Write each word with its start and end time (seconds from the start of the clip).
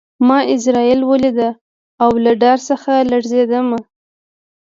ما 0.27 0.37
عزرائیل 0.51 1.01
ولید 1.11 1.39
او 2.03 2.11
له 2.23 2.31
ډار 2.41 2.59
څخه 2.69 2.91
لړزېدم 3.11 3.67